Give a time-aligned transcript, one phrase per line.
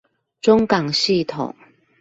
[0.41, 1.53] 中港系統